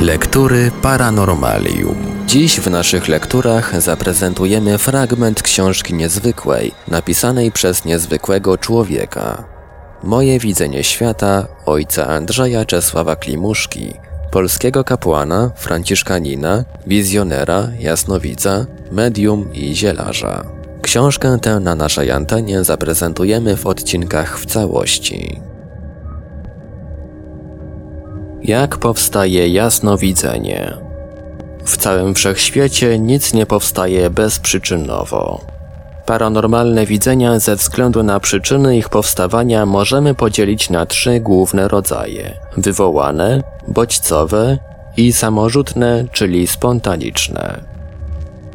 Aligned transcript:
Lektury 0.00 0.70
Paranormalium. 0.82 1.96
Dziś 2.26 2.60
w 2.60 2.70
naszych 2.70 3.08
lekturach 3.08 3.82
zaprezentujemy 3.82 4.78
fragment 4.78 5.42
książki 5.42 5.94
niezwykłej, 5.94 6.72
napisanej 6.88 7.52
przez 7.52 7.84
niezwykłego 7.84 8.58
człowieka. 8.58 9.44
Moje 10.02 10.38
widzenie 10.38 10.84
świata 10.84 11.46
ojca 11.66 12.06
Andrzeja 12.06 12.64
Czesława 12.64 13.16
Klimuszki, 13.16 13.94
polskiego 14.30 14.84
kapłana, 14.84 15.50
franciszkanina, 15.56 16.64
wizjonera, 16.86 17.68
jasnowidza, 17.78 18.66
medium 18.92 19.52
i 19.52 19.76
zielarza. 19.76 20.44
Książkę 20.82 21.38
tę 21.42 21.60
na 21.60 21.74
naszej 21.74 22.10
antenie 22.10 22.64
zaprezentujemy 22.64 23.56
w 23.56 23.66
odcinkach 23.66 24.38
w 24.38 24.46
całości. 24.46 25.49
Jak 28.42 28.78
powstaje 28.78 29.48
jasnowidzenie? 29.48 30.76
W 31.64 31.76
całym 31.76 32.14
wszechświecie 32.14 32.98
nic 32.98 33.34
nie 33.34 33.46
powstaje 33.46 34.10
bezprzyczynowo. 34.10 35.40
Paranormalne 36.06 36.86
widzenia 36.86 37.38
ze 37.38 37.56
względu 37.56 38.02
na 38.02 38.20
przyczyny 38.20 38.76
ich 38.76 38.88
powstawania 38.88 39.66
możemy 39.66 40.14
podzielić 40.14 40.70
na 40.70 40.86
trzy 40.86 41.20
główne 41.20 41.68
rodzaje: 41.68 42.40
wywołane, 42.56 43.42
bodźcowe 43.68 44.58
i 44.96 45.12
samorzutne, 45.12 46.04
czyli 46.12 46.46
spontaniczne. 46.46 47.60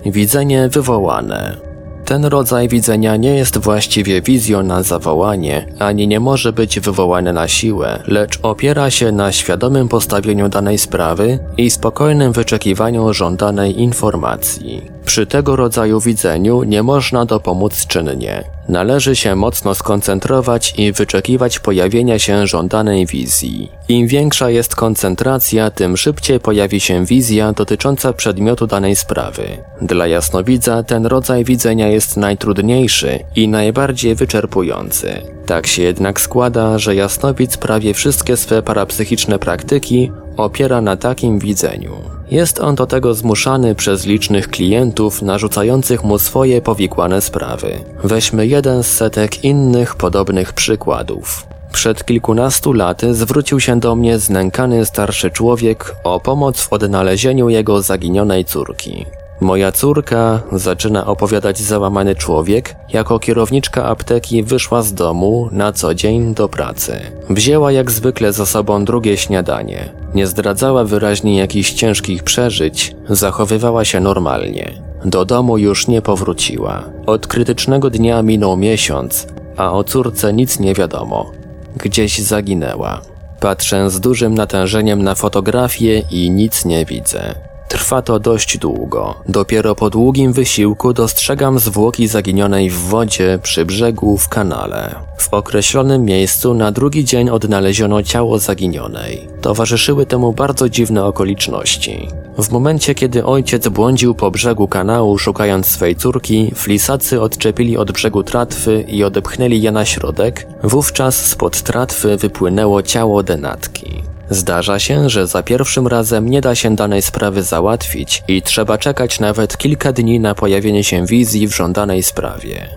Widzenie 0.06 0.70
wywołane 0.70 1.65
ten 2.06 2.26
rodzaj 2.26 2.68
widzenia 2.68 3.16
nie 3.16 3.36
jest 3.36 3.58
właściwie 3.58 4.22
wizją 4.22 4.64
na 4.64 4.84
zawołanie, 4.84 5.68
ani 5.80 6.08
nie 6.08 6.20
może 6.20 6.54
być 6.54 6.80
wywołany 6.80 7.34
na 7.34 7.48
siłę, 7.48 8.04
lecz 8.08 8.40
opiera 8.42 8.92
się 8.92 9.12
na 9.12 9.32
świadomym 9.32 9.88
postawieniu 9.88 10.50
danej 10.50 10.78
sprawy 10.78 11.40
i 11.58 11.70
spokojnym 11.70 12.32
wyczekiwaniu 12.32 13.14
żądanej 13.14 13.82
informacji. 13.82 14.92
Przy 15.06 15.26
tego 15.26 15.56
rodzaju 15.56 16.00
widzeniu 16.00 16.64
nie 16.64 16.84
można 16.84 17.26
dopomóc 17.26 17.88
czynnie. 17.88 18.55
Należy 18.70 19.16
się 19.16 19.36
mocno 19.36 19.76
skoncentrować 19.76 20.74
i 20.78 20.92
wyczekiwać 20.92 21.60
pojawienia 21.60 22.20
się 22.20 22.48
żądanej 22.48 23.06
wizji. 23.06 23.72
Im 23.90 24.08
większa 24.08 24.50
jest 24.50 24.76
koncentracja, 24.76 25.72
tym 25.72 25.98
szybciej 25.98 26.40
pojawi 26.40 26.80
się 26.80 27.06
wizja 27.06 27.54
dotycząca 27.54 28.14
przedmiotu 28.14 28.68
danej 28.68 28.96
sprawy. 28.96 29.44
Dla 29.82 30.08
jasnowidza 30.08 30.84
ten 30.84 31.06
rodzaj 31.06 31.44
widzenia 31.44 31.88
jest 31.88 32.18
najtrudniejszy 32.18 33.20
i 33.36 33.48
najbardziej 33.48 34.16
wyczerpujący. 34.16 35.22
Tak 35.46 35.68
się 35.68 35.84
jednak 35.84 36.22
składa, 36.22 36.80
że 36.80 36.96
jasnowidz 36.96 37.58
prawie 37.58 37.94
wszystkie 37.94 38.38
swe 38.38 38.62
parapsychiczne 38.62 39.40
praktyki 39.40 40.12
opiera 40.38 40.82
na 40.82 40.98
takim 40.98 41.40
widzeniu. 41.40 41.92
Jest 42.32 42.60
on 42.60 42.76
do 42.76 42.86
tego 42.86 43.14
zmuszany 43.14 43.76
przez 43.76 44.06
licznych 44.06 44.48
klientów 44.48 45.22
narzucających 45.22 46.04
mu 46.04 46.20
swoje 46.20 46.62
powikłane 46.62 47.22
sprawy. 47.22 47.72
Weźmy 48.04 48.48
jeden 48.56 48.84
z 48.84 48.88
setek 48.88 49.44
innych 49.44 49.96
podobnych 49.96 50.54
przykładów. 50.54 51.48
Przed 51.72 52.06
kilkunastu 52.06 52.74
laty 52.74 53.14
zwrócił 53.14 53.60
się 53.60 53.80
do 53.80 53.96
mnie 53.96 54.20
znękany 54.20 54.86
starszy 54.86 55.32
człowiek 55.32 55.96
o 56.04 56.20
pomoc 56.20 56.62
w 56.62 56.74
odnalezieniu 56.74 57.50
jego 57.50 57.82
zaginionej 57.82 58.46
córki. 58.46 59.06
Moja 59.42 59.72
córka, 59.72 60.42
zaczyna 60.52 61.06
opowiadać 61.06 61.60
załamany 61.60 62.16
człowiek, 62.16 62.76
jako 62.90 63.20
kierowniczka 63.20 63.86
apteki 63.86 64.44
wyszła 64.44 64.82
z 64.82 64.94
domu 64.94 65.50
na 65.52 65.74
co 65.74 65.94
dzień 65.96 66.34
do 66.34 66.50
pracy. 66.50 67.00
Wzięła 67.30 67.72
jak 67.72 67.92
zwykle 67.92 68.34
za 68.34 68.46
sobą 68.46 68.86
drugie 68.86 69.18
śniadanie. 69.18 69.90
Nie 70.14 70.28
zdradzała 70.28 70.84
wyraźnie 70.84 71.38
jakichś 71.38 71.72
ciężkich 71.72 72.24
przeżyć, 72.24 72.96
zachowywała 73.10 73.86
się 73.86 74.00
normalnie. 74.00 74.95
Do 75.06 75.26
domu 75.26 75.58
już 75.58 75.88
nie 75.88 76.02
powróciła. 76.02 76.84
Od 77.06 77.28
krytycznego 77.28 77.90
dnia 77.90 78.22
minął 78.22 78.58
miesiąc, 78.58 79.28
a 79.58 79.74
o 79.74 79.84
córce 79.84 80.34
nic 80.34 80.60
nie 80.60 80.74
wiadomo. 80.74 81.32
Gdzieś 81.78 82.20
zaginęła. 82.20 83.02
Patrzę 83.40 83.90
z 83.90 84.00
dużym 84.00 84.34
natężeniem 84.36 85.04
na 85.04 85.16
fotografię 85.16 86.00
i 86.12 86.32
nic 86.32 86.66
nie 86.66 86.86
widzę. 86.86 87.36
Trwa 87.68 88.02
to 88.02 88.20
dość 88.20 88.58
długo. 88.58 89.16
Dopiero 89.30 89.76
po 89.76 89.90
długim 89.90 90.34
wysiłku 90.34 90.94
dostrzegam 90.94 91.60
zwłoki 91.60 92.08
zaginionej 92.08 92.70
w 92.70 92.80
wodzie 92.80 93.40
przy 93.44 93.66
brzegu 93.66 94.18
w 94.18 94.30
kanale. 94.30 94.96
W 95.18 95.34
określonym 95.34 96.06
miejscu 96.06 96.54
na 96.54 96.72
drugi 96.72 97.06
dzień 97.06 97.30
odnaleziono 97.30 98.04
ciało 98.04 98.40
zaginionej. 98.40 99.28
Towarzyszyły 99.42 100.06
temu 100.06 100.34
bardzo 100.34 100.70
dziwne 100.70 101.06
okoliczności. 101.06 102.08
W 102.38 102.52
momencie, 102.52 102.96
kiedy 102.96 103.26
ojciec 103.26 103.68
błądził 103.68 104.16
po 104.16 104.32
brzegu 104.32 104.68
kanału 104.68 105.18
szukając 105.18 105.68
swej 105.68 105.96
córki, 105.96 106.52
flisacy 106.56 107.22
odczepili 107.22 107.78
od 107.78 107.92
brzegu 107.92 108.24
tratwy 108.24 108.86
i 108.88 109.04
odepchnęli 109.04 109.62
je 109.62 109.72
na 109.72 109.86
środek, 109.86 110.48
wówczas 110.64 111.26
spod 111.26 111.62
tratwy 111.62 112.18
wypłynęło 112.18 112.82
ciało 112.82 113.24
denatki. 113.24 114.15
Zdarza 114.30 114.80
się, 114.80 115.10
że 115.10 115.28
za 115.28 115.44
pierwszym 115.44 115.88
razem 115.88 116.30
nie 116.30 116.42
da 116.42 116.56
się 116.56 116.76
danej 116.76 117.02
sprawy 117.02 117.44
załatwić 117.44 118.24
i 118.28 118.42
trzeba 118.42 118.78
czekać 118.78 119.20
nawet 119.20 119.58
kilka 119.58 119.94
dni 119.94 120.20
na 120.20 120.36
pojawienie 120.36 120.84
się 120.84 121.06
wizji 121.06 121.48
w 121.48 121.56
żądanej 121.56 122.04
sprawie. 122.04 122.70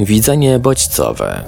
Widzenie 0.00 0.58
bodźcowe. 0.58 1.44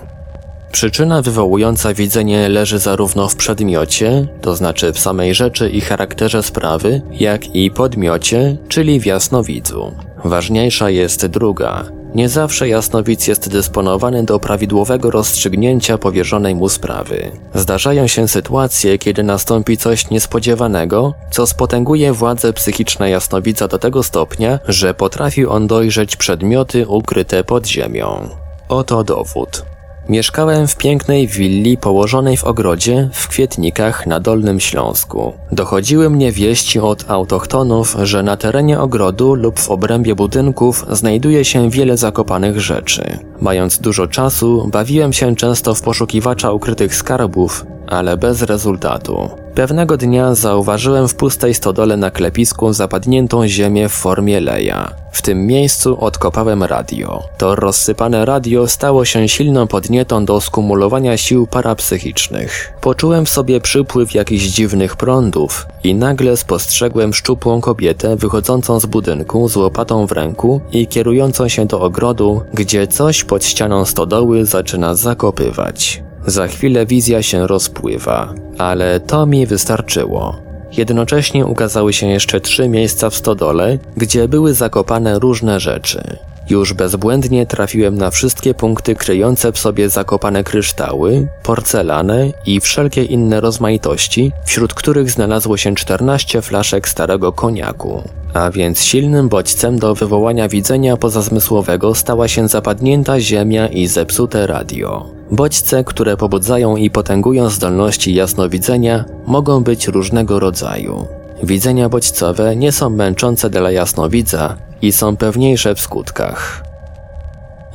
Przyczyna 0.72 1.22
wywołująca 1.22 1.94
widzenie 1.94 2.48
leży 2.48 2.78
zarówno 2.78 3.28
w 3.28 3.36
przedmiocie, 3.36 4.26
to 4.40 4.56
znaczy 4.56 4.92
w 4.92 4.98
samej 4.98 5.34
rzeczy 5.34 5.70
i 5.70 5.80
charakterze 5.80 6.42
sprawy, 6.42 7.02
jak 7.10 7.54
i 7.54 7.70
podmiocie, 7.70 8.56
czyli 8.68 9.00
w 9.00 9.06
jasnowidzu. 9.06 9.92
Ważniejsza 10.24 10.90
jest 10.90 11.26
druga, 11.26 11.84
nie 12.14 12.28
zawsze 12.28 12.68
jasnowic 12.68 13.26
jest 13.26 13.48
dysponowany 13.48 14.24
do 14.24 14.40
prawidłowego 14.40 15.10
rozstrzygnięcia 15.10 15.98
powierzonej 15.98 16.54
mu 16.54 16.68
sprawy. 16.68 17.30
Zdarzają 17.54 18.06
się 18.06 18.28
sytuacje, 18.28 18.98
kiedy 18.98 19.22
nastąpi 19.22 19.76
coś 19.76 20.10
niespodziewanego, 20.10 21.14
co 21.30 21.46
spotęguje 21.46 22.12
władze 22.12 22.52
psychiczne 22.52 23.10
jasnowidza 23.10 23.68
do 23.68 23.78
tego 23.78 24.02
stopnia, 24.02 24.58
że 24.68 24.94
potrafi 24.94 25.46
on 25.46 25.66
dojrzeć 25.66 26.16
przedmioty 26.16 26.88
ukryte 26.88 27.44
pod 27.44 27.66
ziemią. 27.66 28.28
Oto 28.68 29.04
dowód. 29.04 29.75
Mieszkałem 30.08 30.66
w 30.66 30.76
pięknej 30.76 31.26
willi 31.26 31.76
położonej 31.76 32.36
w 32.36 32.44
ogrodzie 32.44 33.08
w 33.12 33.28
Kwietnikach 33.28 34.06
na 34.06 34.20
Dolnym 34.20 34.60
Śląsku. 34.60 35.32
Dochodziły 35.52 36.10
mnie 36.10 36.32
wieści 36.32 36.80
od 36.80 37.10
autochtonów, 37.10 37.96
że 38.02 38.22
na 38.22 38.36
terenie 38.36 38.80
ogrodu 38.80 39.34
lub 39.34 39.60
w 39.60 39.70
obrębie 39.70 40.14
budynków 40.14 40.86
znajduje 40.90 41.44
się 41.44 41.70
wiele 41.70 41.96
zakopanych 41.96 42.60
rzeczy. 42.60 43.18
Mając 43.40 43.78
dużo 43.78 44.06
czasu, 44.06 44.68
bawiłem 44.72 45.12
się 45.12 45.36
często 45.36 45.74
w 45.74 45.82
poszukiwacza 45.82 46.52
ukrytych 46.52 46.94
skarbów, 46.96 47.66
ale 47.86 48.16
bez 48.16 48.42
rezultatu. 48.42 49.30
Pewnego 49.54 49.96
dnia 49.96 50.34
zauważyłem 50.34 51.08
w 51.08 51.14
pustej 51.14 51.54
stodole 51.54 51.96
na 51.96 52.10
klepisku 52.10 52.72
zapadniętą 52.72 53.48
ziemię 53.48 53.88
w 53.88 53.92
formie 53.92 54.40
leja. 54.40 54.94
W 55.12 55.22
tym 55.22 55.46
miejscu 55.46 56.04
odkopałem 56.04 56.62
radio. 56.62 57.22
To 57.38 57.54
rozsypane 57.54 58.24
radio 58.24 58.68
stało 58.68 59.04
się 59.04 59.28
silną 59.28 59.66
podnietą 59.66 60.24
do 60.24 60.40
skumulowania 60.40 61.16
sił 61.16 61.46
parapsychicznych. 61.46 62.72
Poczułem 62.80 63.26
w 63.26 63.28
sobie 63.28 63.60
przypływ 63.60 64.14
jakichś 64.14 64.44
dziwnych 64.44 64.96
prądów 64.96 65.66
i 65.84 65.94
nagle 65.94 66.36
spostrzegłem 66.36 67.14
szczupłą 67.14 67.60
kobietę 67.60 68.16
wychodzącą 68.16 68.80
z 68.80 68.86
budynku 68.86 69.48
z 69.48 69.56
łopatą 69.56 70.06
w 70.06 70.12
ręku 70.12 70.60
i 70.72 70.86
kierującą 70.86 71.48
się 71.48 71.66
do 71.66 71.80
ogrodu, 71.80 72.42
gdzie 72.54 72.86
coś 72.86 73.24
pod 73.24 73.44
ścianą 73.44 73.84
stodoły 73.84 74.44
zaczyna 74.44 74.94
zakopywać. 74.94 76.05
Za 76.26 76.46
chwilę 76.46 76.86
wizja 76.86 77.22
się 77.22 77.46
rozpływa, 77.46 78.34
ale 78.58 79.00
to 79.00 79.26
mi 79.26 79.46
wystarczyło. 79.46 80.36
Jednocześnie 80.72 81.46
ukazały 81.46 81.92
się 81.92 82.06
jeszcze 82.06 82.40
trzy 82.40 82.68
miejsca 82.68 83.10
w 83.10 83.14
stodole, 83.14 83.78
gdzie 83.96 84.28
były 84.28 84.54
zakopane 84.54 85.18
różne 85.18 85.60
rzeczy. 85.60 86.16
Już 86.50 86.72
bezbłędnie 86.72 87.46
trafiłem 87.46 87.98
na 87.98 88.10
wszystkie 88.10 88.54
punkty 88.54 88.94
kryjące 88.94 89.52
w 89.52 89.58
sobie 89.58 89.88
zakopane 89.88 90.44
kryształy, 90.44 91.28
porcelanę 91.42 92.32
i 92.46 92.60
wszelkie 92.60 93.04
inne 93.04 93.40
rozmaitości, 93.40 94.32
wśród 94.44 94.74
których 94.74 95.10
znalazło 95.10 95.56
się 95.56 95.74
14 95.74 96.42
flaszek 96.42 96.88
starego 96.88 97.32
koniaku. 97.32 98.02
A 98.34 98.50
więc 98.50 98.82
silnym 98.82 99.28
bodźcem 99.28 99.78
do 99.78 99.94
wywołania 99.94 100.48
widzenia 100.48 100.96
pozazmysłowego 100.96 101.94
stała 101.94 102.28
się 102.28 102.48
zapadnięta 102.48 103.20
ziemia 103.20 103.68
i 103.68 103.86
zepsute 103.86 104.46
radio. 104.46 105.15
Bodźce, 105.30 105.84
które 105.84 106.16
pobudzają 106.16 106.76
i 106.76 106.90
potęgują 106.90 107.50
zdolności 107.50 108.14
jasnowidzenia, 108.14 109.04
mogą 109.26 109.62
być 109.62 109.88
różnego 109.88 110.40
rodzaju. 110.40 111.06
Widzenia 111.42 111.88
bodźcowe 111.88 112.56
nie 112.56 112.72
są 112.72 112.90
męczące 112.90 113.50
dla 113.50 113.70
jasnowidza 113.70 114.56
i 114.82 114.92
są 114.92 115.16
pewniejsze 115.16 115.74
w 115.74 115.80
skutkach. 115.80 116.62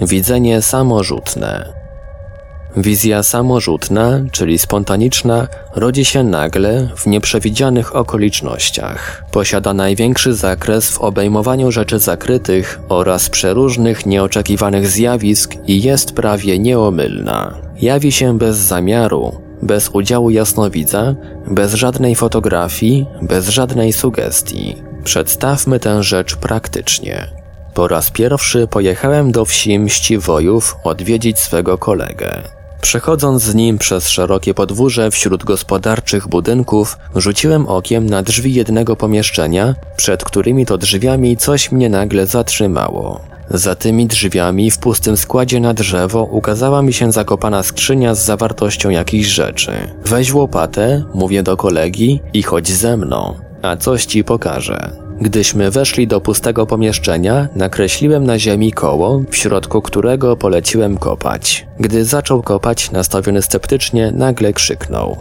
Widzenie 0.01 0.61
samorzutne. 0.61 1.80
Wizja 2.77 3.23
samorzutna, 3.23 4.19
czyli 4.31 4.59
spontaniczna, 4.59 5.47
rodzi 5.75 6.05
się 6.05 6.23
nagle 6.23 6.89
w 6.95 7.07
nieprzewidzianych 7.07 7.95
okolicznościach. 7.95 9.23
Posiada 9.31 9.73
największy 9.73 10.33
zakres 10.33 10.89
w 10.89 10.99
obejmowaniu 10.99 11.71
rzeczy 11.71 11.99
zakrytych 11.99 12.79
oraz 12.89 13.29
przeróżnych 13.29 14.05
nieoczekiwanych 14.05 14.87
zjawisk 14.87 15.55
i 15.67 15.81
jest 15.81 16.11
prawie 16.15 16.59
nieomylna. 16.59 17.57
Jawi 17.81 18.11
się 18.11 18.37
bez 18.37 18.57
zamiaru, 18.57 19.41
bez 19.61 19.89
udziału 19.89 20.29
jasnowidza, 20.29 21.15
bez 21.47 21.73
żadnej 21.73 22.15
fotografii, 22.15 23.05
bez 23.21 23.49
żadnej 23.49 23.93
sugestii. 23.93 24.75
Przedstawmy 25.03 25.79
tę 25.79 26.03
rzecz 26.03 26.35
praktycznie. 26.35 27.27
Po 27.73 27.87
raz 27.87 28.11
pierwszy 28.11 28.67
pojechałem 28.67 29.31
do 29.31 29.45
wsi 29.45 29.79
Mściwojów 29.79 30.75
odwiedzić 30.83 31.39
swego 31.39 31.77
kolegę. 31.77 32.60
Przechodząc 32.81 33.43
z 33.43 33.55
nim 33.55 33.77
przez 33.77 34.09
szerokie 34.09 34.53
podwórze 34.53 35.11
wśród 35.11 35.43
gospodarczych 35.43 36.27
budynków, 36.27 36.97
rzuciłem 37.15 37.67
okiem 37.67 38.09
na 38.09 38.23
drzwi 38.23 38.53
jednego 38.53 38.95
pomieszczenia, 38.95 39.75
przed 39.95 40.23
którymi 40.23 40.65
to 40.65 40.77
drzwiami 40.77 41.37
coś 41.37 41.71
mnie 41.71 41.89
nagle 41.89 42.27
zatrzymało. 42.27 43.21
Za 43.49 43.75
tymi 43.75 44.07
drzwiami 44.07 44.71
w 44.71 44.77
pustym 44.77 45.17
składzie 45.17 45.59
na 45.59 45.73
drzewo 45.73 46.23
ukazała 46.23 46.81
mi 46.81 46.93
się 46.93 47.11
zakopana 47.11 47.63
skrzynia 47.63 48.15
z 48.15 48.25
zawartością 48.25 48.89
jakichś 48.89 49.27
rzeczy. 49.27 49.71
Weź 50.05 50.33
łopatę, 50.33 51.03
mówię 51.13 51.43
do 51.43 51.57
kolegi 51.57 52.21
i 52.33 52.43
chodź 52.43 52.71
ze 52.71 52.97
mną, 52.97 53.35
a 53.61 53.77
coś 53.77 54.05
ci 54.05 54.23
pokażę. 54.23 54.91
Gdyśmy 55.21 55.71
weszli 55.71 56.07
do 56.07 56.21
pustego 56.21 56.65
pomieszczenia, 56.65 57.47
nakreśliłem 57.55 58.25
na 58.25 58.39
ziemi 58.39 58.71
koło, 58.71 59.21
w 59.29 59.35
środku 59.35 59.81
którego 59.81 60.37
poleciłem 60.37 60.97
kopać. 60.97 61.67
Gdy 61.79 62.05
zaczął 62.05 62.41
kopać, 62.41 62.91
nastawiony 62.91 63.41
sceptycznie, 63.41 64.11
nagle 64.15 64.53
krzyknął. 64.53 65.17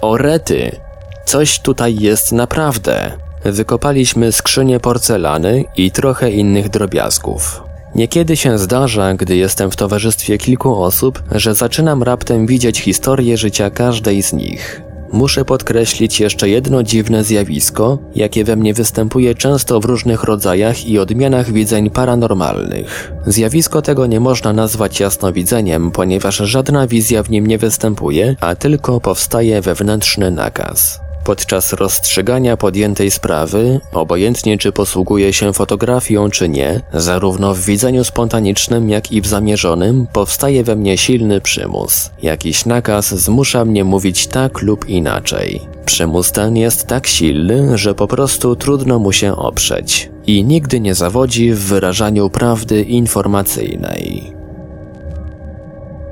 O 0.00 0.16
rety! 0.16 0.76
Coś 1.24 1.60
tutaj 1.60 1.96
jest 1.98 2.32
naprawdę! 2.32 3.12
Wykopaliśmy 3.44 4.32
skrzynię 4.32 4.80
porcelany 4.80 5.64
i 5.76 5.90
trochę 5.90 6.30
innych 6.30 6.68
drobiazgów. 6.68 7.62
Niekiedy 7.94 8.36
się 8.36 8.58
zdarza, 8.58 9.14
gdy 9.14 9.36
jestem 9.36 9.70
w 9.70 9.76
towarzystwie 9.76 10.38
kilku 10.38 10.82
osób, 10.82 11.22
że 11.32 11.54
zaczynam 11.54 12.02
raptem 12.02 12.46
widzieć 12.46 12.80
historię 12.80 13.36
życia 13.36 13.70
każdej 13.70 14.22
z 14.22 14.32
nich. 14.32 14.85
Muszę 15.12 15.44
podkreślić 15.44 16.20
jeszcze 16.20 16.48
jedno 16.48 16.82
dziwne 16.82 17.24
zjawisko, 17.24 17.98
jakie 18.14 18.44
we 18.44 18.56
mnie 18.56 18.74
występuje 18.74 19.34
często 19.34 19.80
w 19.80 19.84
różnych 19.84 20.24
rodzajach 20.24 20.86
i 20.86 20.98
odmianach 20.98 21.52
widzeń 21.52 21.90
paranormalnych. 21.90 23.12
Zjawisko 23.26 23.82
tego 23.82 24.06
nie 24.06 24.20
można 24.20 24.52
nazwać 24.52 25.00
jasnowidzeniem, 25.00 25.90
ponieważ 25.90 26.36
żadna 26.36 26.86
wizja 26.86 27.22
w 27.22 27.30
nim 27.30 27.46
nie 27.46 27.58
występuje, 27.58 28.36
a 28.40 28.54
tylko 28.54 29.00
powstaje 29.00 29.60
wewnętrzny 29.60 30.30
nakaz. 30.30 31.05
Podczas 31.26 31.72
rozstrzygania 31.72 32.56
podjętej 32.56 33.10
sprawy, 33.10 33.80
obojętnie 33.92 34.58
czy 34.58 34.72
posługuje 34.72 35.32
się 35.32 35.52
fotografią 35.52 36.30
czy 36.30 36.48
nie, 36.48 36.80
zarówno 36.94 37.54
w 37.54 37.60
widzeniu 37.60 38.04
spontanicznym 38.04 38.88
jak 38.88 39.12
i 39.12 39.20
w 39.20 39.26
zamierzonym 39.26 40.06
powstaje 40.12 40.64
we 40.64 40.76
mnie 40.76 40.98
silny 40.98 41.40
przymus. 41.40 42.10
Jakiś 42.22 42.66
nakaz 42.66 43.14
zmusza 43.14 43.64
mnie 43.64 43.84
mówić 43.84 44.26
tak 44.26 44.62
lub 44.62 44.88
inaczej. 44.88 45.60
Przymus 45.84 46.32
ten 46.32 46.56
jest 46.56 46.86
tak 46.86 47.06
silny, 47.06 47.78
że 47.78 47.94
po 47.94 48.06
prostu 48.06 48.56
trudno 48.56 48.98
mu 48.98 49.12
się 49.12 49.36
oprzeć 49.36 50.10
i 50.26 50.44
nigdy 50.44 50.80
nie 50.80 50.94
zawodzi 50.94 51.52
w 51.52 51.58
wyrażaniu 51.58 52.30
prawdy 52.30 52.82
informacyjnej. 52.82 54.35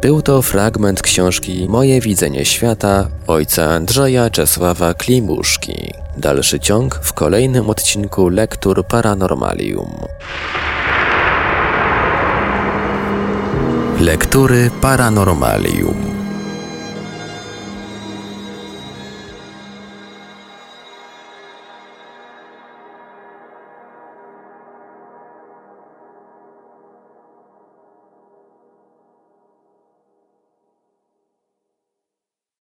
Był 0.04 0.22
to 0.22 0.42
fragment 0.42 1.02
książki 1.02 1.66
Moje 1.68 2.00
widzenie 2.00 2.44
świata 2.44 3.08
ojca 3.26 3.64
Andrzeja 3.64 4.30
Czesława 4.30 4.94
Klimuszki. 4.94 5.92
Dalszy 6.16 6.60
ciąg 6.60 6.94
w 6.94 7.12
kolejnym 7.12 7.70
odcinku 7.70 8.28
Lektur 8.28 8.86
Paranormalium. 8.86 9.90
Lektury 14.00 14.70
Paranormalium 14.80 16.13